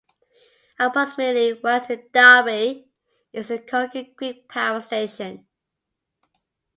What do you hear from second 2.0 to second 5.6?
Dalby is the Kogan Creek Power Station.